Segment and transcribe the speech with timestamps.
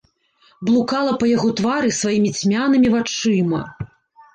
[0.69, 3.67] Блукала па яго твары сваімі цьмянымі вачыма.